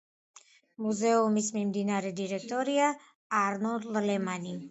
[0.85, 2.89] მუზეუმის მიმდინარე დირექტორია
[3.43, 4.59] არნოლდ ლემანი.